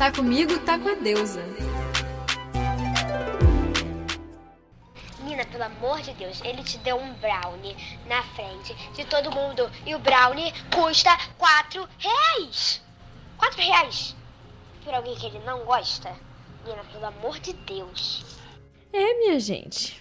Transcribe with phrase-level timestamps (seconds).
[0.00, 1.44] Tá comigo, tá com a deusa.
[5.18, 7.76] Menina, pelo amor de Deus, ele te deu um brownie
[8.06, 9.70] na frente de todo mundo.
[9.84, 12.80] E o brownie custa 4 reais.
[13.36, 14.16] 4 reais.
[14.82, 16.16] Por alguém que ele não gosta?
[16.64, 18.24] Menina, pelo amor de Deus.
[18.94, 19.99] É, minha gente.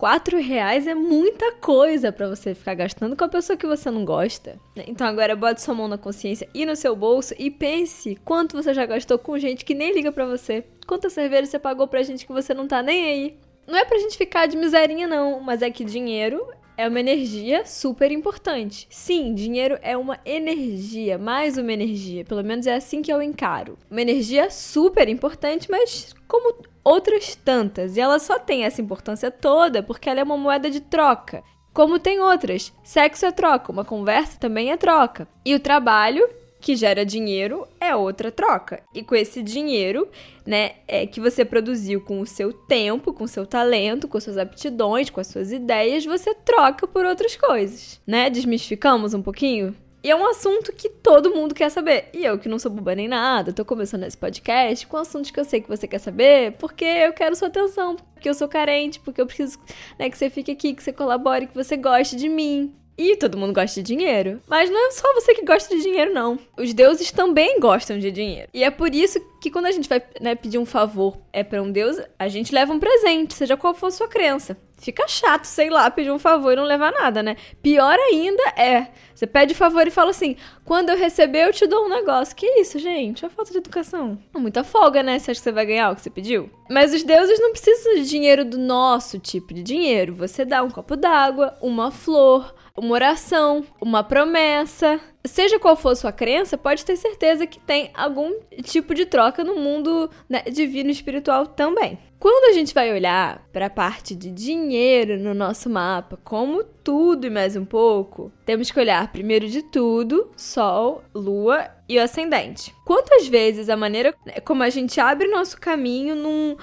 [0.00, 4.02] Quatro reais é muita coisa para você ficar gastando com a pessoa que você não
[4.02, 4.58] gosta.
[4.86, 8.72] Então agora bote sua mão na consciência e no seu bolso e pense quanto você
[8.72, 10.64] já gastou com gente que nem liga para você.
[10.86, 13.38] Quanta cerveja você pagou pra gente que você não tá nem aí.
[13.66, 16.48] Não é pra gente ficar de miserinha não, mas é que dinheiro
[16.78, 18.86] é uma energia super importante.
[18.88, 22.24] Sim, dinheiro é uma energia, mais uma energia.
[22.24, 23.76] Pelo menos é assim que eu encaro.
[23.90, 27.96] Uma energia super importante, mas como outras tantas.
[27.96, 31.42] E ela só tem essa importância toda porque ela é uma moeda de troca.
[31.72, 32.72] Como tem outras.
[32.82, 35.28] Sexo é troca, uma conversa também é troca.
[35.44, 36.28] E o trabalho
[36.60, 38.82] que gera dinheiro é outra troca.
[38.94, 40.08] E com esse dinheiro,
[40.44, 44.36] né, é que você produziu com o seu tempo, com o seu talento, com suas
[44.36, 48.28] aptidões, com as suas ideias, você troca por outras coisas, né?
[48.28, 49.74] Desmistificamos um pouquinho?
[50.02, 52.08] E é um assunto que todo mundo quer saber.
[52.14, 55.38] E eu, que não sou boba nem nada, tô começando esse podcast com assuntos que
[55.38, 58.98] eu sei que você quer saber, porque eu quero sua atenção, porque eu sou carente,
[59.00, 59.58] porque eu preciso
[59.98, 62.74] né, que você fique aqui, que você colabore, que você goste de mim.
[63.02, 64.42] E todo mundo gosta de dinheiro.
[64.46, 66.38] Mas não é só você que gosta de dinheiro, não.
[66.54, 68.50] Os deuses também gostam de dinheiro.
[68.52, 71.62] E é por isso que quando a gente vai né, pedir um favor é para
[71.62, 74.54] um deus, a gente leva um presente, seja qual for a sua crença.
[74.80, 77.36] Fica chato, sei lá, pedir um favor e não levar nada, né?
[77.62, 81.84] Pior ainda é, você pede favor e fala assim: quando eu receber, eu te dou
[81.84, 82.34] um negócio.
[82.34, 83.22] Que isso, gente?
[83.22, 84.18] É falta de educação.
[84.34, 85.18] É muita folga, né?
[85.18, 86.48] Você acha que você vai ganhar o que você pediu?
[86.70, 90.14] Mas os deuses não precisam de dinheiro do nosso tipo de dinheiro.
[90.14, 94.98] Você dá um copo d'água, uma flor, uma oração, uma promessa.
[95.24, 98.32] Seja qual for sua crença, pode ter certeza que tem algum
[98.62, 101.98] tipo de troca no mundo né, divino espiritual também.
[102.18, 107.26] Quando a gente vai olhar para a parte de dinheiro no nosso mapa, como tudo
[107.26, 112.74] e mais um pouco, temos que olhar primeiro de tudo Sol, Lua e o ascendente.
[112.84, 116.56] Quantas vezes a maneira como a gente abre nosso caminho não,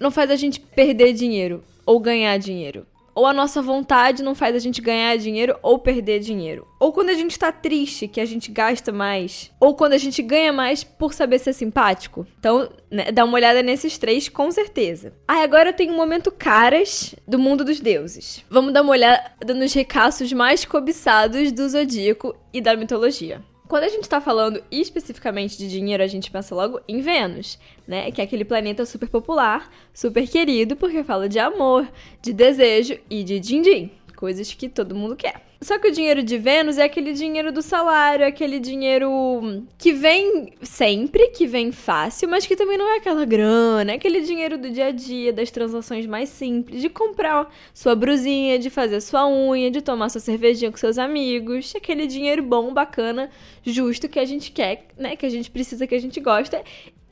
[0.00, 2.86] não faz a gente perder dinheiro ou ganhar dinheiro?
[3.14, 6.66] Ou a nossa vontade não faz a gente ganhar dinheiro ou perder dinheiro.
[6.80, 9.50] Ou quando a gente tá triste, que a gente gasta mais.
[9.60, 12.26] Ou quando a gente ganha mais por saber ser simpático.
[12.38, 15.12] Então, né, dá uma olhada nesses três com certeza.
[15.26, 18.44] Ah, agora eu tenho um momento caras do mundo dos deuses.
[18.50, 23.42] Vamos dar uma olhada nos recaços mais cobiçados do zodíaco e da mitologia.
[23.74, 27.58] Quando a gente está falando especificamente de dinheiro, a gente pensa logo em Vênus,
[27.88, 28.08] né?
[28.12, 31.84] Que é aquele planeta super popular, super querido, porque fala de amor,
[32.22, 35.42] de desejo e de din-din, coisas que todo mundo quer.
[35.64, 39.94] Só que o dinheiro de Vênus é aquele dinheiro do salário, é aquele dinheiro que
[39.94, 44.58] vem sempre, que vem fácil, mas que também não é aquela grana, é aquele dinheiro
[44.58, 49.26] do dia a dia, das transações mais simples, de comprar sua brusinha, de fazer sua
[49.26, 53.30] unha, de tomar sua cervejinha com seus amigos, aquele dinheiro bom, bacana,
[53.62, 56.62] justo que a gente quer, né, que a gente precisa, que a gente gosta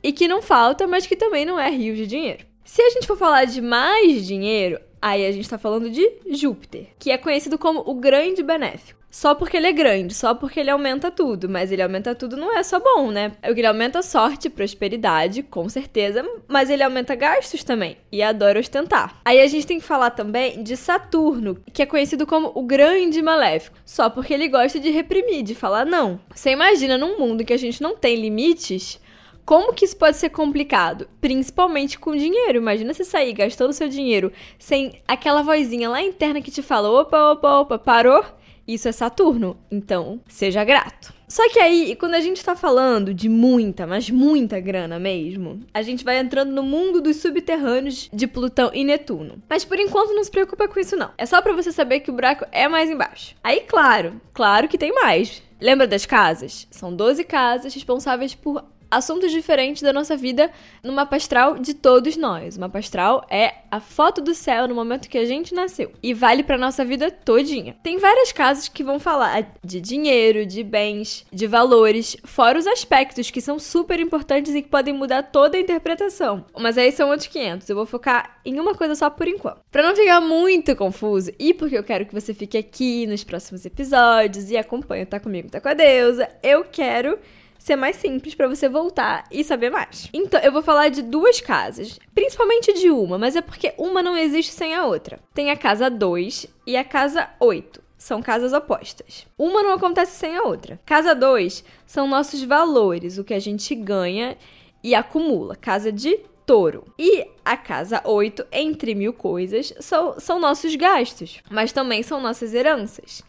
[0.03, 2.45] e que não falta, mas que também não é rio de dinheiro.
[2.63, 6.87] Se a gente for falar de mais dinheiro, Aí a gente tá falando de Júpiter,
[6.97, 9.03] que é conhecido como o grande benéfico.
[9.11, 11.49] Só porque ele é grande, só porque ele aumenta tudo.
[11.49, 13.33] Mas ele aumenta tudo não é só bom, né?
[13.43, 19.19] Ele aumenta sorte, prosperidade, com certeza, mas ele aumenta gastos também e adora ostentar.
[19.25, 23.21] Aí a gente tem que falar também de Saturno, que é conhecido como o grande
[23.21, 26.19] maléfico, só porque ele gosta de reprimir, de falar não.
[26.33, 28.99] Você imagina num mundo que a gente não tem limites,
[29.45, 31.07] como que isso pode ser complicado?
[31.19, 32.57] Principalmente com dinheiro.
[32.57, 37.31] Imagina você sair gastando seu dinheiro sem aquela vozinha lá interna que te fala: opa,
[37.31, 38.23] opa, opa, parou?
[38.65, 41.13] Isso é Saturno, então seja grato.
[41.27, 45.81] Só que aí, quando a gente tá falando de muita, mas muita grana mesmo, a
[45.81, 49.41] gente vai entrando no mundo dos subterrâneos de Plutão e Netuno.
[49.49, 51.11] Mas por enquanto não se preocupa com isso não.
[51.17, 53.35] É só para você saber que o buraco é mais embaixo.
[53.43, 55.41] Aí, claro, claro que tem mais.
[55.59, 56.67] Lembra das casas?
[56.69, 58.63] São 12 casas responsáveis por
[58.95, 60.51] assuntos diferentes da nossa vida
[60.83, 62.57] no mapa astral de todos nós.
[62.57, 66.13] O mapa astral é a foto do céu no momento que a gente nasceu e
[66.13, 67.75] vale para nossa vida todinha.
[67.83, 73.31] Tem várias casas que vão falar de dinheiro, de bens, de valores, fora os aspectos
[73.31, 76.45] que são super importantes e que podem mudar toda a interpretação.
[76.59, 77.67] Mas aí são outros 500.
[77.67, 79.61] Eu vou focar em uma coisa só por enquanto.
[79.71, 83.65] Para não ficar muito confuso e porque eu quero que você fique aqui nos próximos
[83.65, 87.17] episódios e acompanhe, tá comigo, tá com a deusa, eu quero
[87.63, 90.09] ser mais simples para você voltar e saber mais.
[90.13, 94.17] Então, eu vou falar de duas casas, principalmente de uma, mas é porque uma não
[94.17, 95.17] existe sem a outra.
[95.33, 99.25] Tem a casa 2 e a casa 8 são casas opostas.
[99.37, 100.77] Uma não acontece sem a outra.
[100.85, 104.37] Casa 2 são nossos valores, o que a gente ganha
[104.83, 105.55] e acumula.
[105.55, 106.83] Casa de touro.
[106.99, 112.53] E a casa 8, entre mil coisas, são, são nossos gastos, mas também são nossas
[112.53, 113.23] heranças.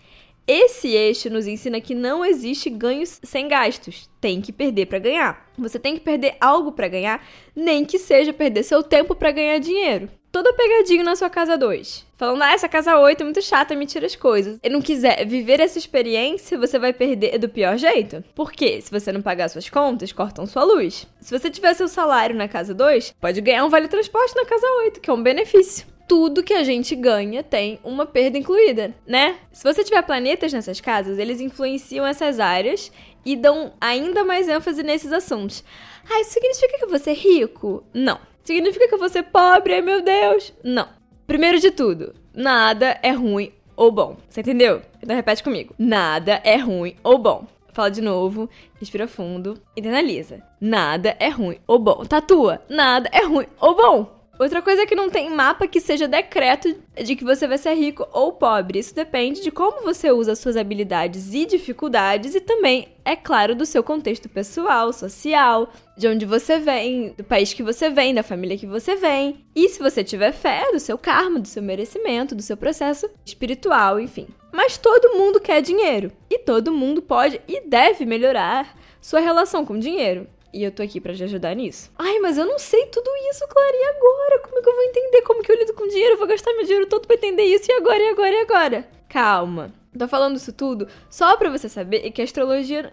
[0.46, 4.10] Esse eixo nos ensina que não existe ganhos sem gastos.
[4.20, 5.50] Tem que perder para ganhar.
[5.56, 7.26] Você tem que perder algo para ganhar,
[7.56, 10.10] nem que seja perder seu tempo para ganhar dinheiro.
[10.30, 12.04] Todo pegadinho na sua casa 2.
[12.16, 14.58] Falando, ah, essa casa 8 é muito chata, me tira as coisas.
[14.62, 18.22] E não quiser viver essa experiência, você vai perder do pior jeito.
[18.34, 21.06] Porque se você não pagar suas contas, cortam sua luz.
[21.20, 24.66] Se você tiver seu salário na casa 2, pode ganhar um vale transporte na casa
[24.84, 29.36] 8, que é um benefício tudo que a gente ganha tem uma perda incluída, né?
[29.52, 32.92] Se você tiver planetas nessas casas, eles influenciam essas áreas
[33.24, 35.64] e dão ainda mais ênfase nesses assuntos.
[36.08, 37.84] Ah, isso significa que você é rico?
[37.92, 38.18] Não.
[38.42, 39.74] Significa que você é pobre?
[39.74, 40.52] Ai, meu Deus.
[40.62, 40.88] Não.
[41.26, 44.18] Primeiro de tudo, nada é ruim ou bom.
[44.28, 44.82] Você entendeu?
[45.02, 45.74] Então repete comigo.
[45.78, 47.46] Nada é ruim ou bom.
[47.72, 48.48] Fala de novo,
[48.78, 50.42] respira fundo, internaliza.
[50.60, 52.04] Nada é ruim ou bom.
[52.04, 52.62] Tatua.
[52.68, 54.23] Nada é ruim ou bom.
[54.44, 57.72] Outra coisa é que não tem mapa que seja decreto de que você vai ser
[57.72, 58.78] rico ou pobre.
[58.78, 63.64] Isso depende de como você usa suas habilidades e dificuldades e também, é claro, do
[63.64, 68.58] seu contexto pessoal, social, de onde você vem, do país que você vem, da família
[68.58, 69.46] que você vem.
[69.56, 73.98] E se você tiver fé, do seu karma, do seu merecimento, do seu processo espiritual,
[73.98, 74.26] enfim.
[74.52, 79.78] Mas todo mundo quer dinheiro e todo mundo pode e deve melhorar sua relação com
[79.78, 80.26] dinheiro.
[80.54, 81.90] E eu tô aqui para te ajudar nisso.
[81.98, 84.38] Ai, mas eu não sei tudo isso, Clara, e agora?
[84.38, 86.14] Como é que eu vou entender como que eu lido com dinheiro?
[86.14, 88.88] Eu vou gastar meu dinheiro todo pra entender isso, e agora, e agora, e agora?
[89.08, 89.72] Calma.
[89.98, 92.92] Tô falando isso tudo só para você saber que a astrologia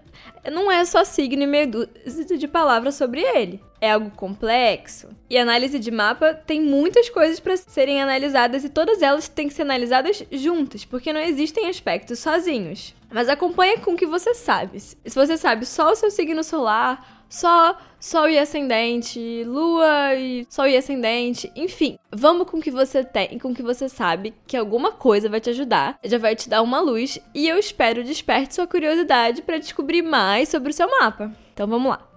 [0.52, 3.60] não é só signo e dúzia de palavras sobre ele.
[3.80, 5.10] É algo complexo.
[5.30, 9.54] E análise de mapa tem muitas coisas para serem analisadas e todas elas têm que
[9.54, 12.96] ser analisadas juntas, porque não existem aspectos sozinhos.
[13.12, 14.80] Mas acompanha com o que você sabe.
[14.80, 20.68] Se você sabe só o seu signo solar, só Sol e ascendente, Lua e Sol
[20.68, 21.98] e ascendente, enfim.
[22.12, 25.40] Vamos com o que você tem, com o que você sabe que alguma coisa vai
[25.40, 29.60] te ajudar, já vai te dar uma luz e eu espero desperte sua curiosidade para
[29.60, 31.32] descobrir mais sobre o seu mapa.
[31.54, 32.08] Então vamos lá.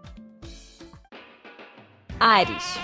[2.18, 2.78] Ares.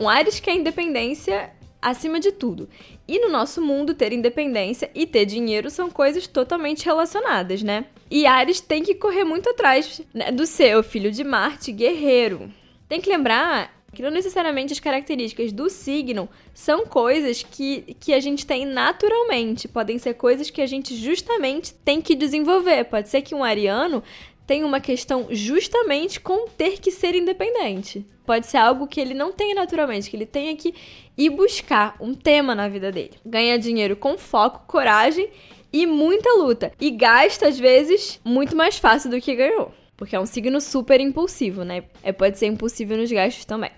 [0.00, 1.55] Um Ares quer independência
[1.86, 2.68] acima de tudo.
[3.06, 7.84] E no nosso mundo, ter independência e ter dinheiro são coisas totalmente relacionadas, né?
[8.10, 12.52] E Ares tem que correr muito atrás né, do seu filho de Marte, guerreiro.
[12.88, 18.18] Tem que lembrar que não necessariamente as características do signo são coisas que, que a
[18.18, 19.68] gente tem naturalmente.
[19.68, 22.84] Podem ser coisas que a gente justamente tem que desenvolver.
[22.84, 24.02] Pode ser que um ariano
[24.46, 28.06] tem uma questão justamente com ter que ser independente.
[28.24, 30.74] Pode ser algo que ele não tem naturalmente, que ele tenha que
[31.16, 33.12] ir buscar um tema na vida dele.
[33.24, 35.28] Ganha dinheiro com foco, coragem
[35.72, 36.72] e muita luta.
[36.80, 39.72] E gasta, às vezes, muito mais fácil do que ganhou.
[39.96, 41.84] Porque é um signo super impulsivo, né?
[42.02, 43.70] É, pode ser impulsivo nos gastos também.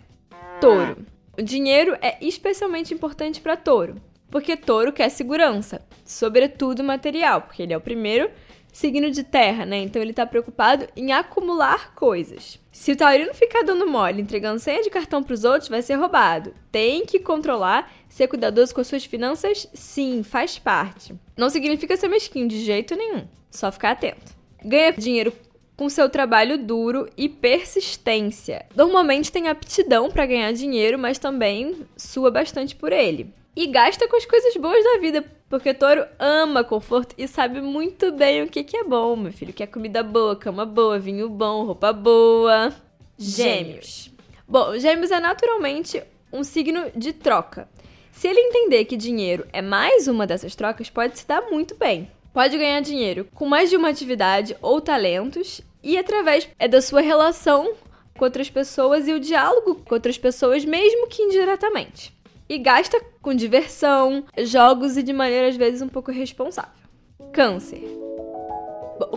[0.60, 0.98] Touro.
[1.38, 3.96] O dinheiro é especialmente importante para touro.
[4.30, 8.30] Porque touro quer segurança, sobretudo material, porque ele é o primeiro
[8.72, 9.78] signo de terra, né?
[9.78, 12.58] Então ele tá preocupado em acumular coisas.
[12.70, 16.54] Se o taurino ficar dando mole, entregando senha de cartão pros outros, vai ser roubado.
[16.70, 21.14] Tem que controlar, ser cuidadoso com as suas finanças, sim, faz parte.
[21.36, 24.36] Não significa ser mesquinho de jeito nenhum, só ficar atento.
[24.64, 25.32] Ganha dinheiro
[25.76, 28.66] com seu trabalho duro e persistência.
[28.75, 33.32] Normalmente tem aptidão para ganhar dinheiro, mas também sua bastante por ele.
[33.58, 38.12] E gasta com as coisas boas da vida, porque touro ama conforto e sabe muito
[38.12, 39.52] bem o que, que é bom, meu filho.
[39.52, 42.72] Que é comida boa, cama boa, vinho bom, roupa boa.
[43.18, 44.12] Gêmeos.
[44.46, 46.00] Bom, Gêmeos é naturalmente
[46.32, 47.68] um signo de troca.
[48.12, 52.08] Se ele entender que dinheiro é mais uma dessas trocas, pode se dar muito bem.
[52.32, 57.00] Pode ganhar dinheiro com mais de uma atividade ou talentos e através é da sua
[57.00, 57.74] relação
[58.16, 62.16] com outras pessoas e o diálogo com outras pessoas, mesmo que indiretamente
[62.49, 66.88] e gasta com diversão, jogos e de maneira às vezes um pouco irresponsável.
[67.33, 67.83] Câncer.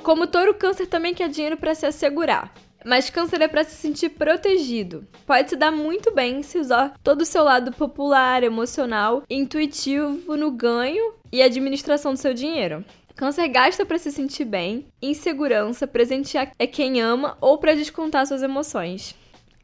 [0.04, 2.54] Como touro, câncer também quer dinheiro para se assegurar.
[2.84, 5.08] Mas câncer é para se sentir protegido.
[5.26, 10.52] Pode se dar muito bem se usar todo o seu lado popular, emocional, intuitivo no
[10.52, 12.84] ganho e administração do seu dinheiro.
[13.16, 18.42] Câncer gasta para se sentir bem, insegurança, presentear é quem ama ou para descontar suas
[18.42, 19.16] emoções.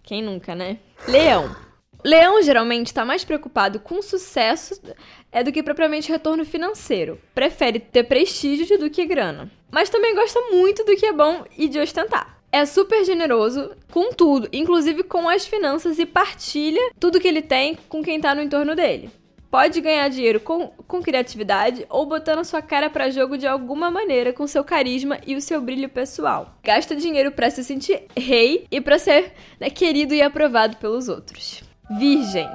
[0.03, 0.77] Quem nunca, né?
[1.07, 1.66] Leão.
[2.07, 4.81] Leão geralmente está mais preocupado com sucesso
[5.29, 7.19] é do que propriamente retorno financeiro.
[7.35, 9.51] Prefere ter prestígio do que grana.
[9.69, 12.39] Mas também gosta muito do que é bom e de ostentar.
[12.49, 17.77] É super generoso com tudo, inclusive com as finanças, e partilha tudo que ele tem
[17.89, 19.11] com quem está no entorno dele.
[19.51, 24.31] Pode ganhar dinheiro com, com criatividade ou botando sua cara para jogo de alguma maneira
[24.31, 26.55] com seu carisma e o seu brilho pessoal.
[26.63, 31.66] Gasta dinheiro para se sentir rei e para ser né, querido e aprovado pelos outros.
[31.89, 32.49] Virgem.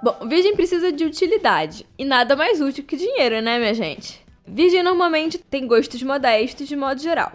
[0.00, 4.24] Bom, virgem precisa de utilidade e nada mais útil que dinheiro, né, minha gente?
[4.46, 7.32] Virgem normalmente tem gostos modestos de modo geral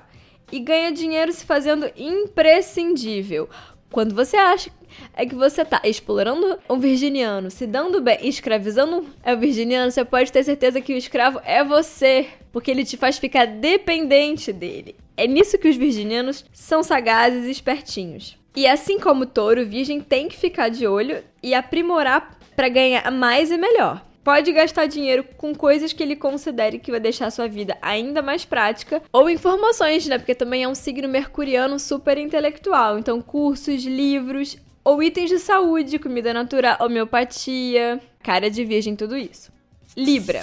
[0.51, 3.49] e ganha dinheiro se fazendo imprescindível.
[3.91, 4.71] Quando você acha
[5.13, 10.31] é que você tá explorando um virginiano, se dando bem, escravizando o virginiano, você pode
[10.31, 14.95] ter certeza que o escravo é você, porque ele te faz ficar dependente dele.
[15.17, 18.37] É nisso que os virginianos são sagazes e espertinhos.
[18.55, 23.51] E assim como touro, virgem tem que ficar de olho e aprimorar para ganhar mais
[23.51, 24.01] e melhor.
[24.23, 28.43] Pode gastar dinheiro com coisas que ele considere que vai deixar sua vida ainda mais
[28.43, 30.17] prática, ou informações, né?
[30.17, 32.97] Porque também é um signo mercuriano super intelectual.
[32.97, 39.51] Então, cursos, livros, ou itens de saúde, comida natural, homeopatia, cara de virgem, tudo isso.
[39.95, 40.41] Libra.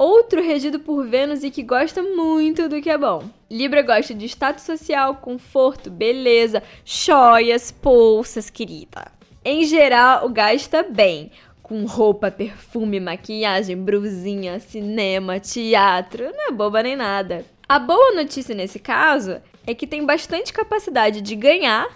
[0.00, 3.22] Outro regido por Vênus e que gosta muito do que é bom.
[3.50, 9.12] Libra gosta de status social, conforto, beleza, joias, bolsas, querida.
[9.44, 11.30] Em geral, gasta bem,
[11.62, 17.44] com roupa, perfume, maquiagem, brusinha, cinema, teatro, não é boba nem nada.
[17.68, 21.86] A boa notícia nesse caso é que tem bastante capacidade de ganhar,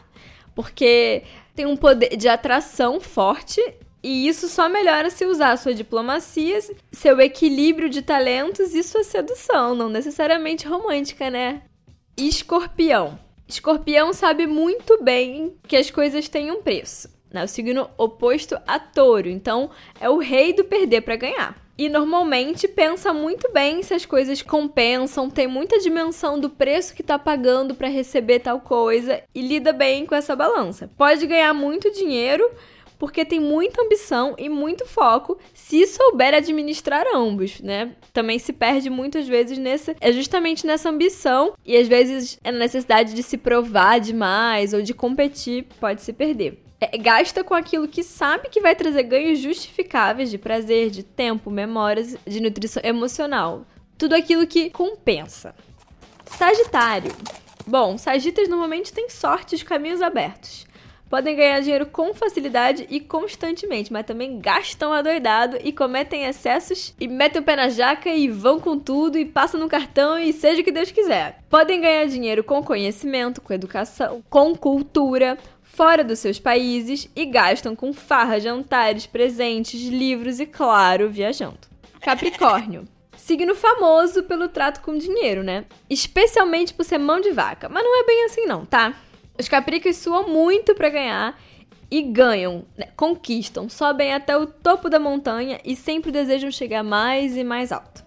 [0.55, 1.23] porque
[1.57, 3.63] tem um poder de atração forte
[4.05, 6.59] e isso só melhora se usar sua diplomacia,
[6.93, 11.63] seu equilíbrio de talentos e sua sedução, não necessariamente romântica, né?
[12.15, 13.19] Escorpião.
[13.49, 17.09] Escorpião sabe muito bem que as coisas têm um preço.
[17.33, 17.45] Né?
[17.45, 22.69] O signo oposto a touro, então é o rei do perder para ganhar e normalmente
[22.69, 27.75] pensa muito bem se as coisas compensam, tem muita dimensão do preço que tá pagando
[27.75, 30.91] para receber tal coisa e lida bem com essa balança.
[30.97, 32.49] Pode ganhar muito dinheiro
[32.99, 37.93] porque tem muita ambição e muito foco se souber administrar ambos, né?
[38.13, 43.15] Também se perde muitas vezes nessa é justamente nessa ambição e às vezes é necessidade
[43.15, 48.03] de se provar demais ou de competir pode se perder é, gasta com aquilo que
[48.03, 53.65] sabe que vai trazer ganhos justificáveis de prazer, de tempo, memórias, de nutrição emocional.
[53.97, 55.55] Tudo aquilo que compensa.
[56.27, 57.13] Sagitário.
[57.67, 60.67] Bom, sagitas normalmente têm sorte de caminhos abertos.
[61.09, 67.07] Podem ganhar dinheiro com facilidade e constantemente, mas também gastam adoidado e cometem excessos e
[67.07, 70.61] metem o pé na jaca e vão com tudo e passam no cartão e seja
[70.61, 71.39] o que Deus quiser.
[71.49, 77.77] Podem ganhar dinheiro com conhecimento, com educação, com cultura, fora dos seus países e gastam
[77.77, 81.59] com farra, jantares, presentes, livros e, claro, viajando.
[82.01, 82.89] Capricórnio.
[83.17, 85.65] Signo famoso pelo trato com dinheiro, né?
[85.89, 87.69] Especialmente por ser mão de vaca.
[87.69, 88.95] Mas não é bem assim, não, tá?
[89.39, 91.41] Os capricos suam muito para ganhar
[91.91, 92.89] e ganham, né?
[92.97, 98.05] conquistam, sobem até o topo da montanha e sempre desejam chegar mais e mais alto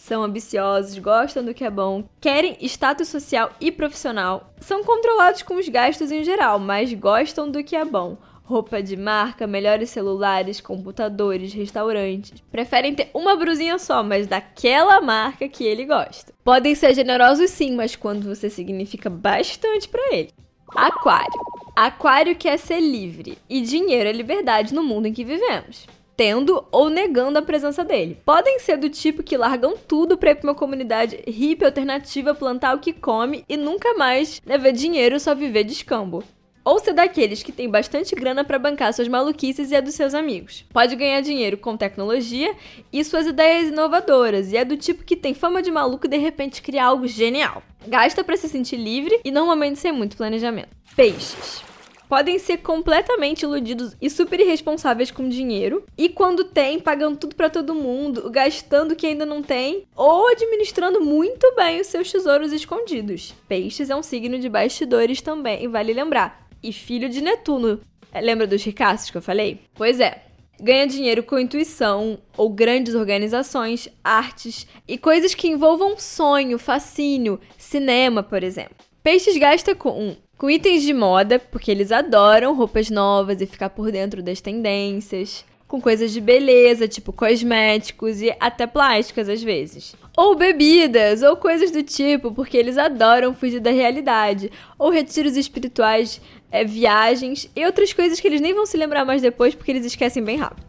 [0.00, 5.56] são ambiciosos, gostam do que é bom, querem status social e profissional, são controlados com
[5.56, 8.16] os gastos em geral, mas gostam do que é bom.
[8.42, 12.40] Roupa de marca, melhores celulares, computadores, restaurantes.
[12.50, 16.32] Preferem ter uma brusinha só, mas daquela marca que ele gosta.
[16.42, 20.32] Podem ser generosos sim, mas quando você significa bastante para ele.
[20.74, 21.40] Aquário.
[21.76, 25.86] Aquário quer ser livre e dinheiro é liberdade no mundo em que vivemos
[26.20, 28.18] tendo ou negando a presença dele.
[28.26, 32.76] Podem ser do tipo que largam tudo pra ir pra uma comunidade hippie alternativa, plantar
[32.76, 36.22] o que come e nunca mais né, ver dinheiro só viver de escambo.
[36.70, 40.14] Ou ser daqueles que têm bastante grana para bancar suas maluquices e a dos seus
[40.14, 40.64] amigos.
[40.72, 42.54] Pode ganhar dinheiro com tecnologia
[42.92, 46.16] e suas ideias inovadoras, e é do tipo que tem fama de maluco e de
[46.16, 47.60] repente cria algo genial.
[47.88, 50.68] Gasta para se sentir livre e normalmente sem muito planejamento.
[50.94, 51.60] Peixes
[52.08, 55.84] podem ser completamente iludidos e super irresponsáveis com dinheiro.
[55.96, 60.28] E quando tem, pagando tudo para todo mundo, gastando o que ainda não tem, ou
[60.28, 63.32] administrando muito bem os seus tesouros escondidos.
[63.48, 66.39] Peixes é um signo de bastidores também, vale lembrar.
[66.62, 67.80] E filho de Netuno.
[68.12, 69.60] É, lembra dos ricaços que eu falei?
[69.74, 70.22] Pois é,
[70.60, 78.22] ganha dinheiro com intuição ou grandes organizações, artes e coisas que envolvam sonho, fascínio, cinema,
[78.22, 78.76] por exemplo.
[79.02, 83.92] Peixes gasta com com itens de moda, porque eles adoram roupas novas e ficar por
[83.92, 85.44] dentro das tendências.
[85.68, 89.94] Com coisas de beleza, tipo cosméticos e até plásticas às vezes.
[90.22, 94.52] Ou bebidas, ou coisas do tipo, porque eles adoram fugir da realidade.
[94.78, 96.20] Ou retiros espirituais,
[96.52, 99.86] é, viagens e outras coisas que eles nem vão se lembrar mais depois porque eles
[99.86, 100.66] esquecem bem rápido.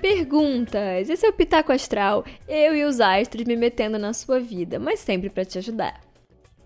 [0.00, 1.08] Perguntas!
[1.08, 4.98] Esse é o Pitaco Astral, eu e os astros me metendo na sua vida, mas
[4.98, 6.00] sempre para te ajudar.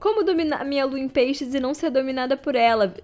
[0.00, 2.94] Como dominar minha lua em peixes e não ser dominada por ela,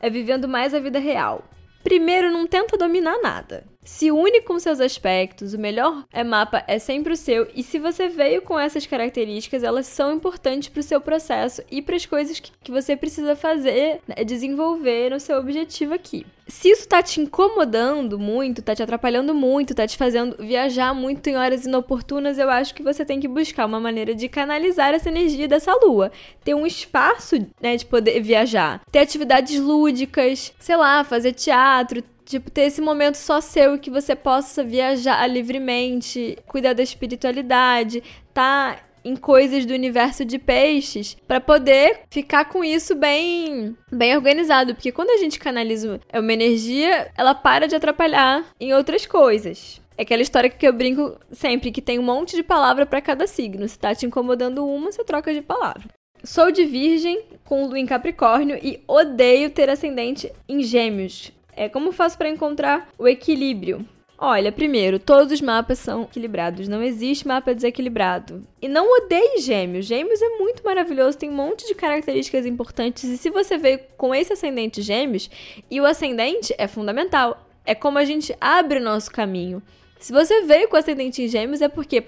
[0.00, 1.42] é vivendo mais a vida real?
[1.82, 3.71] Primeiro, não tenta dominar nada.
[3.84, 7.80] Se une com seus aspectos, o melhor é mapa é sempre o seu, e se
[7.80, 12.06] você veio com essas características, elas são importantes para o seu processo e para as
[12.06, 16.24] coisas que, que você precisa fazer, né, desenvolver no seu objetivo aqui.
[16.46, 21.26] Se isso tá te incomodando muito, tá te atrapalhando muito, tá te fazendo viajar muito
[21.28, 25.08] em horas inoportunas, eu acho que você tem que buscar uma maneira de canalizar essa
[25.08, 26.12] energia dessa lua.
[26.44, 28.80] Ter um espaço, né, de poder viajar.
[28.90, 34.14] Ter atividades lúdicas, sei lá, fazer teatro, Tipo, ter esse momento só seu que você
[34.14, 38.02] possa viajar livremente, cuidar da espiritualidade,
[38.32, 44.74] tá em coisas do universo de peixes para poder ficar com isso bem bem organizado,
[44.74, 49.80] porque quando a gente canaliza uma energia, ela para de atrapalhar em outras coisas.
[49.96, 53.26] É aquela história que eu brinco sempre, que tem um monte de palavra para cada
[53.26, 53.68] signo.
[53.68, 55.84] Se tá te incomodando uma, você troca de palavra.
[56.24, 61.32] Sou de Virgem, com Lua em Capricórnio e odeio ter ascendente em Gêmeos.
[61.54, 63.86] É, como faço para encontrar o equilíbrio?
[64.24, 68.40] Olha, primeiro, todos os mapas são equilibrados, não existe mapa desequilibrado.
[68.60, 73.18] E não odeie gêmeos, gêmeos é muito maravilhoso, tem um monte de características importantes, e
[73.18, 75.28] se você veio com esse ascendente gêmeos,
[75.68, 79.60] e o ascendente é fundamental, é como a gente abre o nosso caminho.
[79.98, 82.04] Se você veio com ascendente em gêmeos, é porque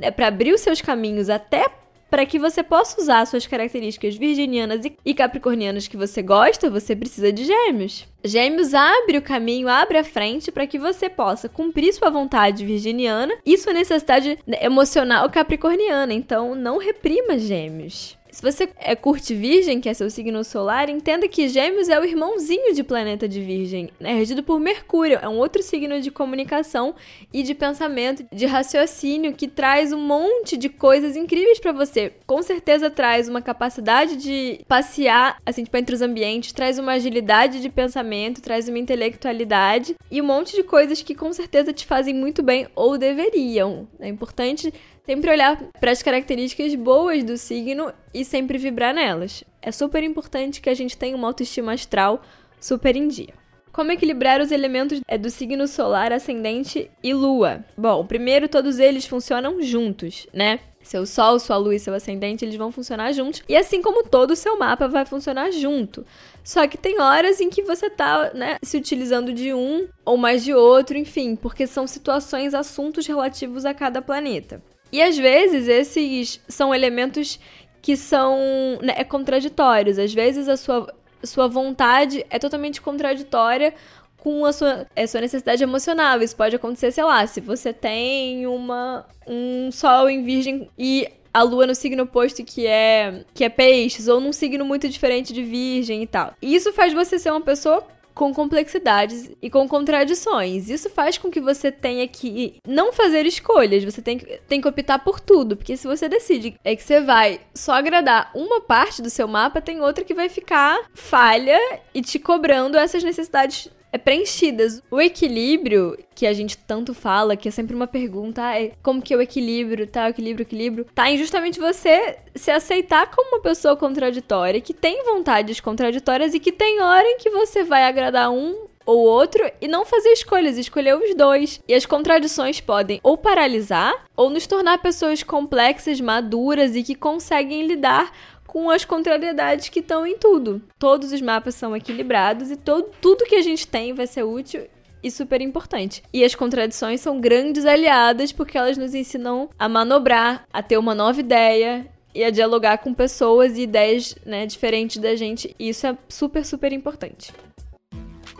[0.00, 1.66] é para abrir os seus caminhos até
[2.10, 7.32] para que você possa usar suas características virginianas e capricornianas que você gosta, você precisa
[7.32, 8.06] de gêmeos.
[8.24, 13.34] Gêmeos abre o caminho, abre a frente para que você possa cumprir sua vontade virginiana
[13.44, 16.12] e sua necessidade emocional capricorniana.
[16.12, 18.15] Então, não reprima Gêmeos.
[18.36, 22.04] Se você é curte Virgem, que é seu signo solar, entenda que Gêmeos é o
[22.04, 26.94] irmãozinho de planeta de Virgem, é regido por Mercúrio, é um outro signo de comunicação
[27.32, 32.12] e de pensamento, de raciocínio que traz um monte de coisas incríveis para você.
[32.26, 37.62] Com certeza traz uma capacidade de passear assim, tipo, entre os ambientes, traz uma agilidade
[37.62, 42.12] de pensamento, traz uma intelectualidade e um monte de coisas que com certeza te fazem
[42.12, 43.88] muito bem ou deveriam.
[43.98, 44.74] É importante
[45.06, 49.44] Sempre olhar para as características boas do signo e sempre vibrar nelas.
[49.62, 52.20] É super importante que a gente tenha uma autoestima astral
[52.60, 53.32] super em dia.
[53.72, 57.64] Como equilibrar os elementos é do signo solar, ascendente e lua?
[57.76, 60.58] Bom, primeiro todos eles funcionam juntos, né?
[60.82, 63.44] Seu sol, sua lua e seu ascendente, eles vão funcionar juntos.
[63.48, 66.04] E assim como todo o seu mapa vai funcionar junto.
[66.42, 70.42] Só que tem horas em que você tá, né, se utilizando de um ou mais
[70.42, 74.62] de outro, enfim, porque são situações, assuntos relativos a cada planeta.
[74.96, 77.38] E às vezes esses são elementos
[77.82, 78.38] que são
[78.80, 79.98] né, é contraditórios.
[79.98, 80.90] Às vezes a sua,
[81.22, 83.74] sua vontade é totalmente contraditória
[84.16, 86.22] com a sua, a sua necessidade emocional.
[86.22, 91.42] Isso pode acontecer, sei lá, se você tem uma, um sol em virgem e a
[91.42, 95.42] lua no signo oposto que é que é peixes ou num signo muito diferente de
[95.42, 96.32] virgem e tal.
[96.40, 100.70] E isso faz você ser uma pessoa com complexidades e com contradições.
[100.70, 104.66] Isso faz com que você tenha que não fazer escolhas, você tem que, tem que
[104.66, 109.02] optar por tudo, porque se você decide é que você vai só agradar uma parte
[109.02, 111.58] do seu mapa, tem outra que vai ficar falha
[111.94, 113.68] e te cobrando essas necessidades
[113.98, 114.82] preenchidas.
[114.90, 119.02] O equilíbrio que a gente tanto fala, que é sempre uma pergunta, ah, é como
[119.02, 120.06] que é o equilíbrio, tá?
[120.06, 120.86] O equilíbrio, equilíbrio.
[120.94, 126.40] Tá em justamente você se aceitar como uma pessoa contraditória, que tem vontades contraditórias e
[126.40, 130.56] que tem hora em que você vai agradar um ou outro e não fazer escolhas,
[130.56, 131.60] escolher os dois.
[131.68, 137.66] E as contradições podem ou paralisar ou nos tornar pessoas complexas, maduras e que conseguem
[137.66, 138.12] lidar
[138.56, 140.62] com as contrariedades que estão em tudo.
[140.78, 144.66] Todos os mapas são equilibrados e todo, tudo que a gente tem vai ser útil
[145.02, 146.02] e super importante.
[146.10, 150.94] E as contradições são grandes aliadas porque elas nos ensinam a manobrar, a ter uma
[150.94, 155.54] nova ideia e a dialogar com pessoas e ideias né, diferentes da gente.
[155.58, 157.34] E isso é super, super importante.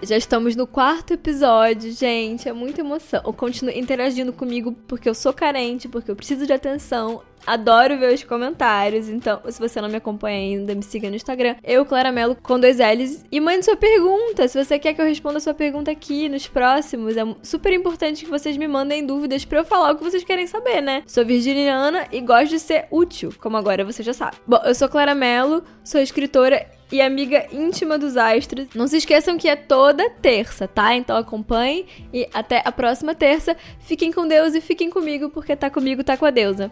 [0.02, 2.48] Já estamos no quarto episódio, gente.
[2.48, 3.22] É muita emoção.
[3.34, 7.22] Continue interagindo comigo porque eu sou carente, porque eu preciso de atenção.
[7.46, 11.54] Adoro ver os comentários, então se você não me acompanha ainda, me siga no Instagram,
[11.62, 15.38] eu, Claramelo, com dois L's, e mande sua pergunta, se você quer que eu responda
[15.38, 19.60] a sua pergunta aqui nos próximos, é super importante que vocês me mandem dúvidas pra
[19.60, 21.02] eu falar o que vocês querem saber, né?
[21.06, 24.36] Sou virginiana e gosto de ser útil, como agora você já sabe.
[24.46, 28.68] Bom, eu sou Claramelo, sou escritora e amiga íntima dos astros.
[28.74, 30.94] Não se esqueçam que é toda terça, tá?
[30.94, 33.56] Então acompanhem e até a próxima terça.
[33.80, 36.70] Fiquem com Deus e fiquem comigo, porque tá comigo, tá com a deusa.